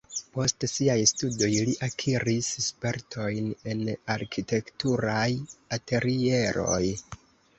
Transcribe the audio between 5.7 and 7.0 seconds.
atelieroj.